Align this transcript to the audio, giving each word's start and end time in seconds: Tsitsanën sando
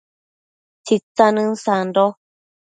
Tsitsanën 0.83 1.51
sando 1.63 2.05